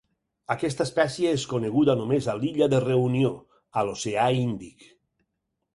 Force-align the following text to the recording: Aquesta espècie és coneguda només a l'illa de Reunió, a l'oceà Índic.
Aquesta 0.53 0.85
espècie 0.89 1.33
és 1.39 1.45
coneguda 1.51 1.97
només 2.01 2.31
a 2.33 2.35
l'illa 2.41 2.69
de 2.75 2.81
Reunió, 2.87 3.33
a 3.83 3.87
l'oceà 3.91 4.29
Índic. 4.45 4.93